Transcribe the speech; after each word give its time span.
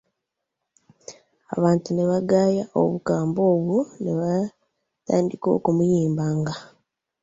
Abantu 1.55 1.89
ne 1.91 2.03
bagaya 2.09 2.63
obukambwe 2.79 3.41
obwo 3.53 3.79
ne 4.01 4.11
batandika 4.19 5.47
okumuyimbanga. 5.57 6.53